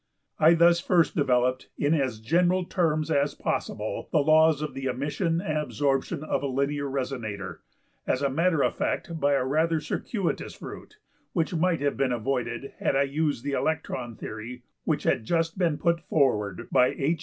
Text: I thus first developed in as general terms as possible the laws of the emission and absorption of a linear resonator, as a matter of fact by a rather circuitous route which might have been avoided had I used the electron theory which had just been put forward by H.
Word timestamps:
I 0.39 0.55
thus 0.55 0.79
first 0.79 1.15
developed 1.15 1.69
in 1.77 1.93
as 1.93 2.19
general 2.19 2.65
terms 2.65 3.11
as 3.11 3.35
possible 3.35 4.09
the 4.11 4.17
laws 4.23 4.63
of 4.63 4.73
the 4.73 4.85
emission 4.85 5.39
and 5.39 5.59
absorption 5.59 6.23
of 6.23 6.41
a 6.41 6.47
linear 6.47 6.87
resonator, 6.89 7.59
as 8.07 8.23
a 8.23 8.27
matter 8.31 8.63
of 8.63 8.73
fact 8.75 9.19
by 9.19 9.33
a 9.33 9.45
rather 9.45 9.79
circuitous 9.79 10.59
route 10.59 10.97
which 11.33 11.53
might 11.53 11.81
have 11.81 11.97
been 11.97 12.11
avoided 12.11 12.73
had 12.79 12.95
I 12.95 13.03
used 13.03 13.43
the 13.43 13.51
electron 13.51 14.15
theory 14.15 14.63
which 14.85 15.03
had 15.03 15.23
just 15.23 15.59
been 15.59 15.77
put 15.77 15.99
forward 16.01 16.67
by 16.71 16.87
H. 16.97 17.19